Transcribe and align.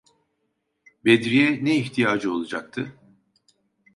Bedri’ye 1.05 1.63
ne 1.63 1.75
ihtiyacı 1.75 2.33
olacaktı? 2.33 2.95